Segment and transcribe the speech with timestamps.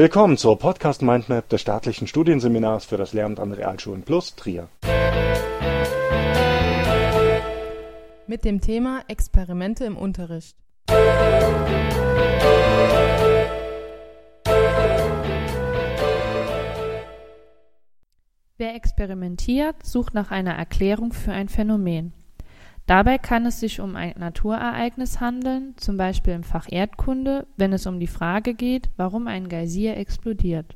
[0.00, 4.70] Willkommen zur Podcast Mindmap des staatlichen Studienseminars für das Lehramt an Realschulen Plus Trier.
[8.26, 10.56] Mit dem Thema Experimente im Unterricht.
[18.56, 22.14] Wer experimentiert, sucht nach einer Erklärung für ein Phänomen.
[22.90, 27.86] Dabei kann es sich um ein Naturereignis handeln, zum Beispiel im Fach Erdkunde, wenn es
[27.86, 30.74] um die Frage geht, warum ein Geysir explodiert.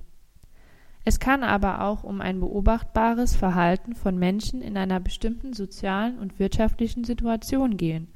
[1.04, 6.38] Es kann aber auch um ein beobachtbares Verhalten von Menschen in einer bestimmten sozialen und
[6.38, 8.06] wirtschaftlichen Situation gehen,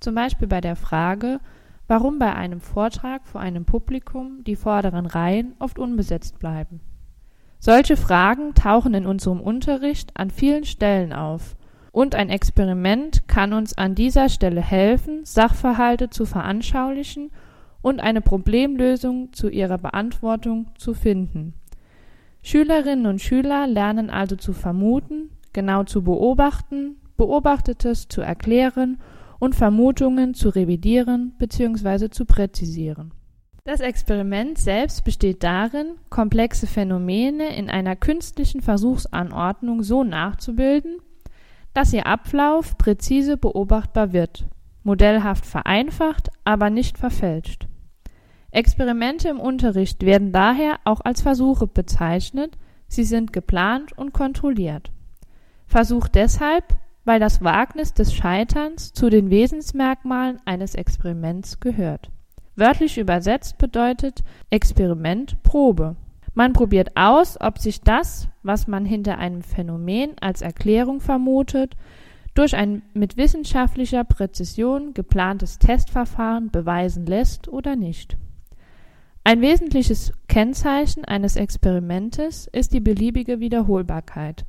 [0.00, 1.38] zum Beispiel bei der Frage,
[1.86, 6.80] warum bei einem Vortrag vor einem Publikum die vorderen Reihen oft unbesetzt bleiben.
[7.58, 11.54] Solche Fragen tauchen in unserem Unterricht an vielen Stellen auf
[11.92, 17.30] und ein Experiment kann uns an dieser Stelle helfen, Sachverhalte zu veranschaulichen
[17.82, 21.54] und eine Problemlösung zu ihrer Beantwortung zu finden.
[22.42, 28.98] Schülerinnen und Schüler lernen also zu vermuten, genau zu beobachten, Beobachtetes zu erklären
[29.38, 32.08] und Vermutungen zu revidieren bzw.
[32.08, 33.12] zu präzisieren.
[33.64, 40.96] Das Experiment selbst besteht darin, komplexe Phänomene in einer künstlichen Versuchsanordnung so nachzubilden,
[41.74, 44.46] dass ihr Ablauf präzise beobachtbar wird,
[44.82, 47.66] modellhaft vereinfacht, aber nicht verfälscht.
[48.50, 54.90] Experimente im Unterricht werden daher auch als Versuche bezeichnet, sie sind geplant und kontrolliert.
[55.66, 62.10] Versuch deshalb, weil das Wagnis des Scheiterns zu den Wesensmerkmalen eines Experiments gehört.
[62.54, 65.96] Wörtlich übersetzt bedeutet Experiment Probe.
[66.34, 71.76] Man probiert aus, ob sich das, was man hinter einem Phänomen als Erklärung vermutet,
[72.34, 78.16] durch ein mit wissenschaftlicher Präzision geplantes Testverfahren beweisen lässt oder nicht.
[79.24, 84.44] Ein wesentliches Kennzeichen eines Experimentes ist die beliebige Wiederholbarkeit.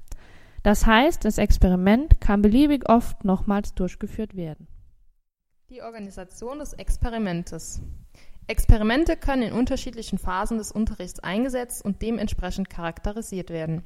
[0.63, 4.68] Das heißt, das Experiment kann beliebig oft nochmals durchgeführt werden.
[5.69, 7.81] Die Organisation des Experimentes.
[8.48, 13.84] Experimente können in unterschiedlichen Phasen des Unterrichts eingesetzt und dementsprechend charakterisiert werden.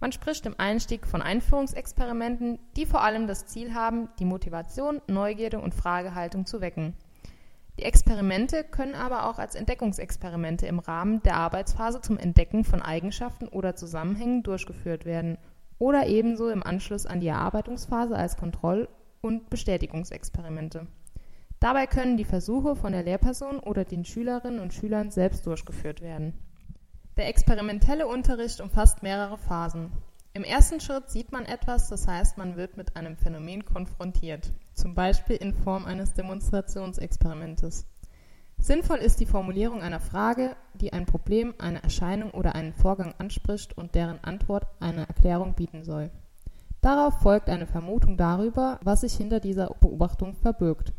[0.00, 5.60] Man spricht im Einstieg von Einführungsexperimenten, die vor allem das Ziel haben, die Motivation, Neugierde
[5.60, 6.94] und Fragehaltung zu wecken.
[7.78, 13.48] Die Experimente können aber auch als Entdeckungsexperimente im Rahmen der Arbeitsphase zum Entdecken von Eigenschaften
[13.48, 15.38] oder Zusammenhängen durchgeführt werden
[15.78, 18.88] oder ebenso im Anschluss an die Erarbeitungsphase als Kontroll-
[19.20, 20.86] und Bestätigungsexperimente.
[21.60, 26.34] Dabei können die Versuche von der Lehrperson oder den Schülerinnen und Schülern selbst durchgeführt werden.
[27.16, 29.90] Der experimentelle Unterricht umfasst mehrere Phasen.
[30.34, 34.94] Im ersten Schritt sieht man etwas, das heißt, man wird mit einem Phänomen konfrontiert, zum
[34.94, 37.86] Beispiel in Form eines Demonstrationsexperimentes.
[38.58, 43.78] Sinnvoll ist die Formulierung einer Frage, die ein Problem, eine Erscheinung oder einen Vorgang anspricht
[43.78, 46.10] und deren Antwort eine Erklärung bieten soll.
[46.82, 50.92] Darauf folgt eine Vermutung darüber, was sich hinter dieser Beobachtung verbirgt.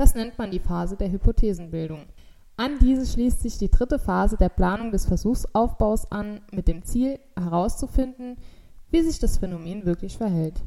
[0.00, 2.06] Das nennt man die Phase der Hypothesenbildung.
[2.56, 7.18] An diese schließt sich die dritte Phase der Planung des Versuchsaufbaus an, mit dem Ziel
[7.38, 8.38] herauszufinden,
[8.90, 10.62] wie sich das Phänomen wirklich verhält.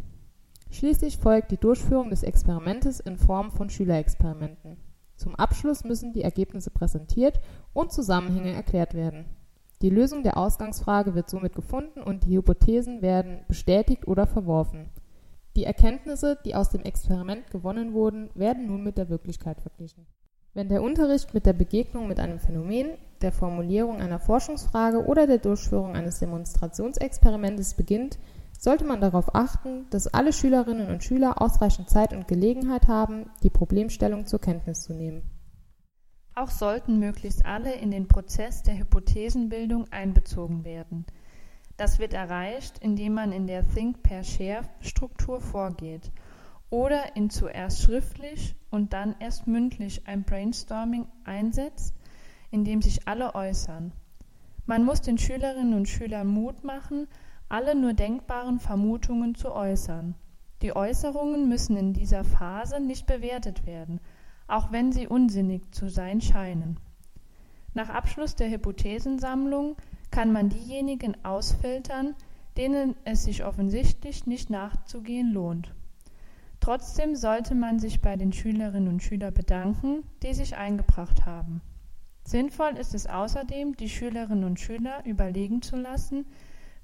[0.70, 4.78] Schließlich folgt die Durchführung des Experimentes in Form von Schülerexperimenten.
[5.16, 7.40] Zum Abschluss müssen die Ergebnisse präsentiert
[7.74, 9.26] und Zusammenhänge erklärt werden.
[9.82, 14.92] Die Lösung der Ausgangsfrage wird somit gefunden und die Hypothesen werden bestätigt oder verworfen
[15.56, 20.08] die Erkenntnisse, die aus dem Experiment gewonnen wurden, werden nun mit der Wirklichkeit verglichen.
[20.56, 25.40] Wenn der Unterricht mit der Begegnung mit einem Phänomen, der Formulierung einer Forschungsfrage oder der
[25.40, 28.19] Durchführung eines Demonstrationsexperimentes beginnt,
[28.59, 33.50] sollte man darauf achten, dass alle Schülerinnen und Schüler ausreichend Zeit und Gelegenheit haben, die
[33.50, 35.24] Problemstellung zur Kenntnis zu nehmen.
[36.36, 41.06] Auch sollten möglichst alle in den Prozess der Hypothesenbildung einbezogen werden–
[41.78, 46.12] das wird erreicht, indem man in der Think-Per-Share-Struktur vorgeht
[46.70, 51.94] oder in zuerst schriftlich und dann erst mündlich ein Brainstorming einsetzt,
[52.52, 53.92] in dem sich alle äußern.
[54.66, 57.08] Man muss den Schülerinnen und Schülern Mut machen,
[57.50, 60.16] alle nur denkbaren Vermutungen zu äußern.
[60.62, 64.00] Die Äußerungen müssen in dieser Phase nicht bewertet werden,
[64.48, 66.80] auch wenn sie unsinnig zu sein scheinen.
[67.74, 69.76] Nach Abschluss der Hypothesensammlung
[70.13, 72.13] kann man diejenigen ausfiltern,
[72.56, 75.74] denen es sich offensichtlich nicht nachzugehen lohnt.
[76.60, 81.62] Trotzdem sollte man sich bei den Schülerinnen und Schülern bedanken, die sich eingebracht haben.
[82.25, 86.27] Sinnvoll ist es außerdem, die Schülerinnen und Schüler überlegen zu lassen,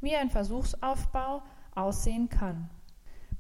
[0.02, 1.44] wie ein Versuchsaufbau
[1.76, 2.68] aussehen kann.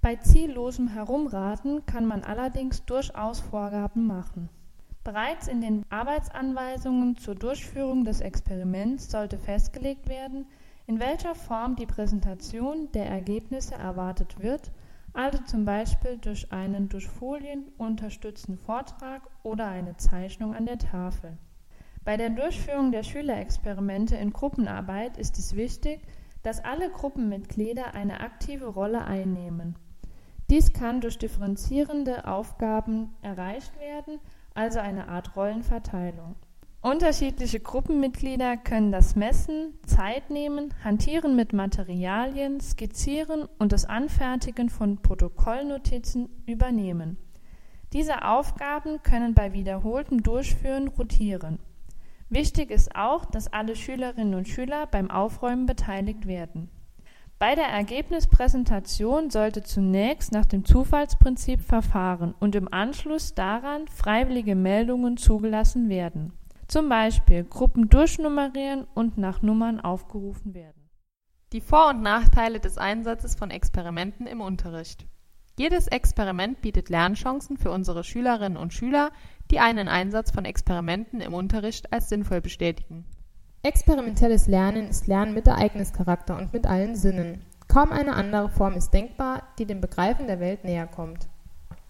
[0.01, 4.49] Bei ziellosem Herumraten kann man allerdings durchaus Vorgaben machen.
[5.11, 10.45] Bereits in den Arbeitsanweisungen zur Durchführung des Experiments sollte festgelegt werden,
[10.85, 14.71] in welcher Form die Präsentation der Ergebnisse erwartet wird,
[15.13, 21.39] also zum Beispiel durch einen durch Folien unterstützten Vortrag oder eine Zeichnung an der Tafel.
[22.05, 26.01] Bei der Durchführung der Schülerexperimente in Gruppenarbeit ist es wichtig,
[26.43, 29.75] dass alle Gruppenmitglieder eine aktive Rolle einnehmen.
[30.51, 34.19] Dies kann durch differenzierende Aufgaben erreicht werden,
[34.59, 36.35] also eine Art Rollenverteilung.
[36.81, 45.01] Unterschiedliche Gruppenmitglieder können das Messen, Zeit nehmen, Hantieren mit Materialien, Skizzieren und das Anfertigen von
[45.01, 47.17] Protokollnotizen übernehmen.
[47.93, 51.59] Diese Aufgaben können bei wiederholtem Durchführen rotieren.
[52.29, 56.69] Wichtig ist auch, dass alle Schülerinnen und Schüler beim Aufräumen beteiligt werden.
[57.39, 65.15] Bei der Ergebnispräsentation sollte zunächst nach dem Zufallsprinzip verfahren und im Anschluss daran freiwillige Meldungen
[65.15, 66.33] zugelassen werden,
[66.67, 70.89] zum Beispiel Gruppen durchnummerieren und nach Nummern aufgerufen werden.
[71.53, 75.07] Die Vor- und Nachteile des Einsatzes von Experimenten im Unterricht.
[75.57, 79.11] Jedes Experiment bietet Lernchancen für unsere Schülerinnen und Schüler,
[79.49, 83.05] die einen Einsatz von Experimenten im Unterricht als sinnvoll bestätigen.
[83.61, 87.41] Experimentelles Lernen ist Lernen mit Ereignischarakter und mit allen Sinnen.
[87.67, 91.27] Kaum eine andere Form ist denkbar, die dem Begreifen der Welt näher kommt.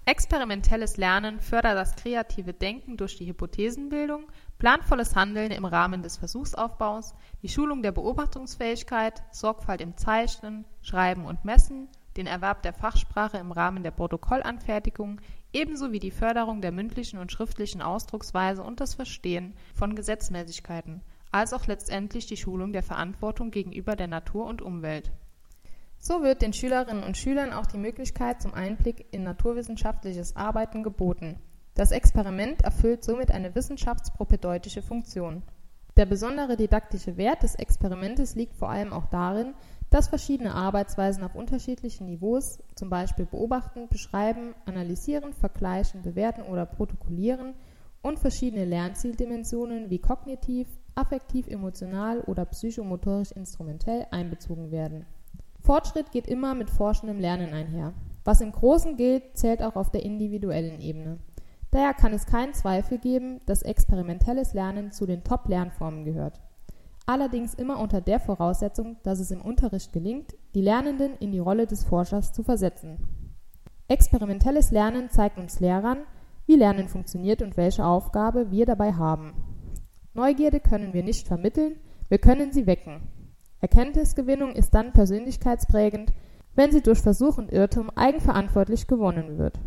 [0.06, 4.24] Experimentelles Lernen fördert das kreative Denken durch die Hypothesenbildung,
[4.58, 7.14] planvolles Handeln im Rahmen des Versuchsaufbaus,
[7.44, 11.88] die Schulung der Beobachtungsfähigkeit, Sorgfalt im Zeichnen, Schreiben und Messen,
[12.18, 15.22] den Erwerb der Fachsprache im Rahmen der Protokollanfertigung
[15.54, 21.54] ebenso wie die Förderung der mündlichen und schriftlichen Ausdrucksweise und das Verstehen von Gesetzmäßigkeiten, als
[21.54, 25.12] auch letztendlich die Schulung der Verantwortung gegenüber der Natur und Umwelt.
[25.98, 31.38] So wird den Schülerinnen und Schülern auch die Möglichkeit zum Einblick in naturwissenschaftliches Arbeiten geboten.
[31.76, 35.44] Das Experiment erfüllt somit eine wissenschaftspropedeutische Funktion.
[35.98, 39.54] Der besondere didaktische Wert des Experimentes liegt vor allem auch darin
[39.90, 47.56] dass verschiedene Arbeitsweisen auf unterschiedlichen Niveaus zum Beispiel beobachten, beschreiben, analysieren, vergleichen, bewerten oder protokollieren
[48.02, 55.06] und verschiedene Lernzieldimensionen wie kognitiv, affektiv, emotional oder psychomotorisch-instrumentell einbezogen werden.
[55.60, 57.94] Fortschritt geht immer mit forschendem Lernen einher.
[58.24, 61.20] Was im Großen gilt, zählt auch auf der individuellen Ebene.
[61.72, 66.40] Daher kann es keinen Zweifel geben, dass experimentelles Lernen zu den Top-Lernformen gehört
[67.10, 71.66] allerdings immer unter der Voraussetzung, dass es im Unterricht gelingt, die Lernenden in die Rolle
[71.66, 73.00] des Forschers zu versetzen.
[73.88, 76.04] Experimentelles Lernen zeigt uns Lehrern,
[76.46, 79.34] wie Lernen funktioniert und welche Aufgabe wir dabei haben.
[80.20, 81.78] Neugierde können wir nicht vermitteln,
[82.10, 83.02] wir können sie wecken.
[83.62, 86.12] Erkenntnisgewinnung ist dann persönlichkeitsprägend,
[86.56, 89.60] wenn sie durch Versuch und Irrtum eigenverantwortlich gewonnen wird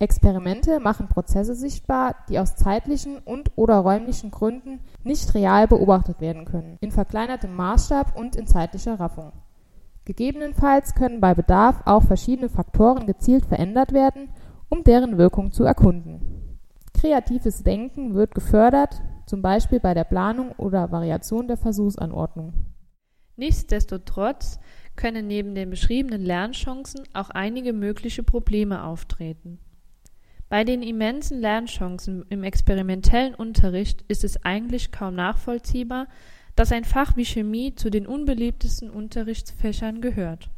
[0.00, 6.78] Experimente machen Prozesse sichtbar, die aus zeitlichen und/oder räumlichen Gründen nicht real beobachtet werden können,
[6.80, 9.32] in verkleinertem Maßstab und in zeitlicher Raffung.
[10.06, 14.30] Gegebenenfalls können bei Bedarf auch verschiedene Faktoren gezielt verändert werden,
[14.70, 16.58] um deren Wirkung zu erkunden.
[16.94, 22.52] Kreatives Denken wird gefördert, zum Beispiel bei der Planung oder Variation der Versuchsanordnung.
[23.36, 24.58] Nichtsdestotrotz
[24.96, 29.58] können neben den beschriebenen Lernchancen auch einige mögliche Probleme auftreten
[30.50, 36.08] bei den immensen Lernchancen im experimentellen Unterricht ist es eigentlich kaum nachvollziehbar,
[36.56, 40.50] dass ein Fach wie Chemie zu den unbeliebtesten Unterrichtsfächern gehört.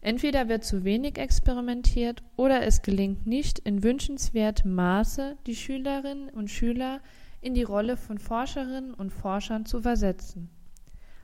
[0.00, 6.50] Entweder wird zu wenig experimentiert oder es gelingt nicht in wünschenswertem Maße, die Schülerinnen und
[6.50, 7.00] Schüler
[7.46, 10.50] in die Rolle von Forscherinnen und Forschern zu versetzen.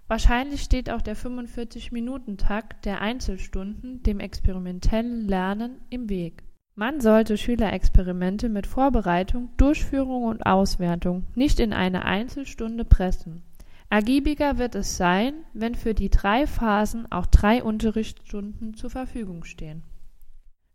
[0.06, 8.48] Wahrscheinlich steht auch der 45-Minuten-Takt der Einzelstunden dem experimentellen Lernen im Weg man sollte Schülerexperimente
[8.48, 13.42] mit Vorbereitung, Durchführung und Auswertung nicht in eine Einzelstunde pressen.
[13.90, 19.82] Ergiebiger wird es sein, wenn für die drei Phasen auch drei Unterrichtsstunden zur Verfügung stehen.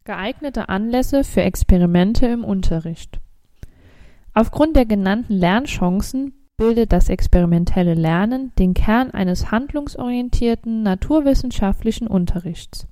[0.03, 3.19] Geeignete Anlässe für Experimente im Unterricht.
[4.37, 12.85] Aufgrund der genannten Lernchancen bildet das experimentelle Lernen den Kern eines handlungsorientierten naturwissenschaftlichen Unterrichts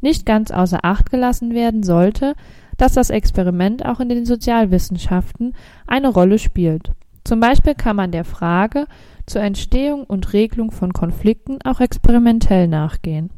[0.00, 2.34] nicht ganz außer Acht gelassen werden sollte,
[2.78, 5.54] dass das Experiment auch in den Sozialwissenschaften
[5.86, 6.92] eine Rolle spielt.
[7.22, 8.86] Zum Beispiel kann man der Frage
[9.26, 13.28] zur Entstehung und Regelung von Konflikten auch experimentell nachgehen.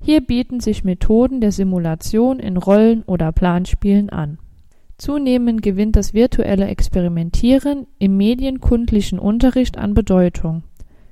[0.00, 4.38] Hier bieten sich Methoden der Simulation in Rollen- oder Planspielen an.
[4.96, 10.62] Zunehmend gewinnt das virtuelle Experimentieren im medienkundlichen Unterricht an Bedeutung.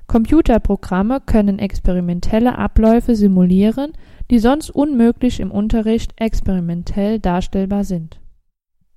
[0.07, 3.93] Computerprogramme können experimentelle Abläufe simulieren
[4.33, 8.19] die sonst unmöglich im Unterricht experimentell darstellbar sind.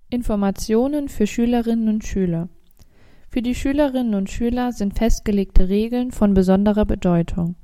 [0.10, 2.48] Informationen für Schülerinnen und Schüler
[3.28, 7.56] Für die Schülerinnen und Schüler sind festgelegte Regeln von besonderer Bedeutung.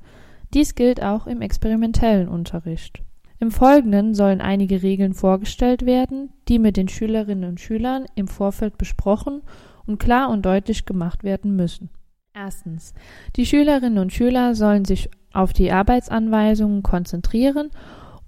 [0.52, 3.02] Dies gilt auch im experimentellen Unterricht.
[3.42, 8.78] Im Folgenden sollen einige Regeln vorgestellt werden, die mit den Schülerinnen und Schülern im Vorfeld
[8.78, 9.42] besprochen
[9.84, 11.90] und klar und deutlich gemacht werden müssen.
[12.34, 12.94] Erstens.
[13.34, 17.70] Die Schülerinnen und Schüler sollen sich auf die Arbeitsanweisungen konzentrieren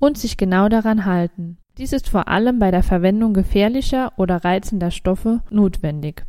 [0.01, 1.59] und sich genau daran halten.
[1.79, 6.27] Dies ist vor allem bei der Verwendung gefährlicher oder reizender Stoffe notwendig.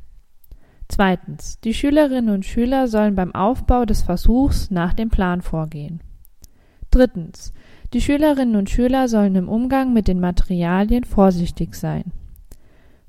[0.89, 1.59] Zweitens.
[1.61, 6.01] Die Schülerinnen und Schüler sollen beim Aufbau des Versuchs nach dem Plan vorgehen.
[6.95, 7.51] Drittens.
[7.93, 12.13] Die Schülerinnen und Schüler sollen im Umgang mit den Materialien vorsichtig sein.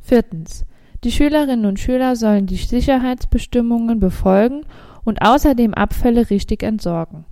[0.01, 0.67] Viertens.
[1.05, 4.63] Die Schülerinnen und Schüler sollen die Sicherheitsbestimmungen befolgen
[5.05, 7.27] und außerdem Abfälle richtig entsorgen.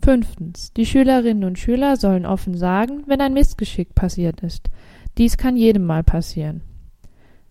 [0.00, 0.72] Fünftens.
[0.74, 4.70] Die Schülerinnen und Schüler sollen offen sagen, wenn ein Missgeschick passiert ist.
[5.18, 6.60] Dies kann jedem mal passieren.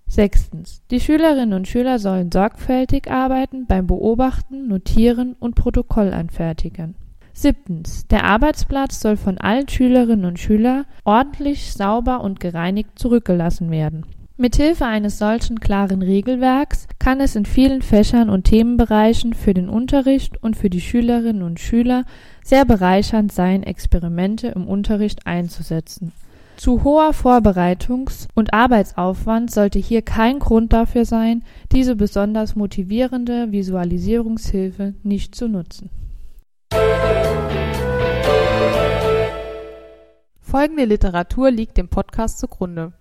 [0.07, 0.81] Sechstens.
[0.91, 6.95] Die Schülerinnen und Schüler sollen sorgfältig arbeiten beim Beobachten, Notieren und Protokoll anfertigen.
[7.41, 8.05] Siebtens.
[8.07, 14.05] Der Arbeitsplatz soll von allen Schülerinnen und Schülern ordentlich, sauber und gereinigt zurückgelassen werden.
[14.35, 20.41] Mithilfe eines solchen klaren Regelwerks kann es in vielen Fächern und Themenbereichen für den Unterricht
[20.41, 22.05] und für die Schülerinnen und Schüler
[22.43, 26.13] sehr bereichernd sein, Experimente im Unterricht einzusetzen.
[26.55, 34.93] Zu hoher Vorbereitungs- und Arbeitsaufwand sollte hier kein Grund dafür sein, diese besonders motivierende Visualisierungshilfe
[35.03, 35.89] nicht zu nutzen.
[40.49, 42.93] Folgende Literatur liegt dem Podcast zugrunde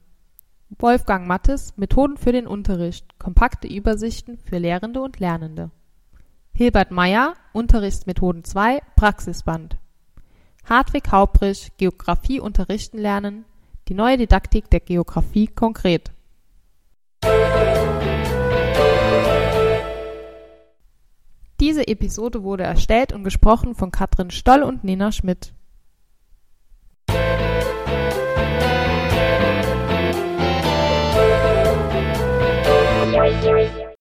[0.68, 3.18] Wolfgang Mattes Methoden für den Unterricht.
[3.18, 5.70] Kompakte Übersichten für Lehrende und Lernende.
[6.52, 9.78] Hilbert Meyer Unterrichtsmethoden 2 Praxisband.
[10.68, 13.46] Hartwig Hauprich Geographie unterrichten lernen.
[13.88, 16.12] Die neue Didaktik der Geographie konkret.
[21.60, 25.54] Diese Episode wurde erstellt und gesprochen von Katrin Stoll und Nina Schmidt.